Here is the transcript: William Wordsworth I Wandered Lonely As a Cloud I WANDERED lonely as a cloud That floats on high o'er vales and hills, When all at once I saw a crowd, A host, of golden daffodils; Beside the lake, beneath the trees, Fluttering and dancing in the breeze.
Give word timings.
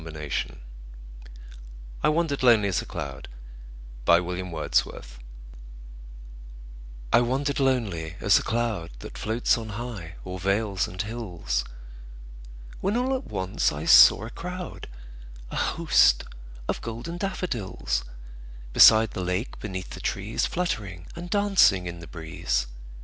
William 0.03 0.23
Wordsworth 0.23 0.57
I 2.01 2.09
Wandered 2.09 2.41
Lonely 2.41 2.65
As 2.69 2.81
a 2.81 2.85
Cloud 2.87 3.27
I 4.07 4.19
WANDERED 7.21 7.59
lonely 7.59 8.15
as 8.19 8.39
a 8.39 8.41
cloud 8.41 8.89
That 8.97 9.15
floats 9.15 9.59
on 9.59 9.69
high 9.69 10.15
o'er 10.25 10.39
vales 10.39 10.87
and 10.87 10.99
hills, 10.99 11.63
When 12.79 12.97
all 12.97 13.13
at 13.15 13.27
once 13.27 13.71
I 13.71 13.85
saw 13.85 14.25
a 14.25 14.31
crowd, 14.31 14.87
A 15.51 15.55
host, 15.55 16.23
of 16.67 16.81
golden 16.81 17.17
daffodils; 17.19 18.03
Beside 18.73 19.11
the 19.11 19.21
lake, 19.23 19.59
beneath 19.59 19.91
the 19.91 19.99
trees, 19.99 20.47
Fluttering 20.47 21.05
and 21.15 21.29
dancing 21.29 21.85
in 21.85 21.99
the 21.99 22.07
breeze. 22.07 22.65